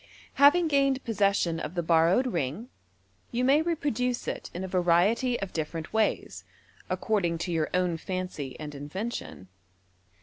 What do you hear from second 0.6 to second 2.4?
gained possession of the borrowed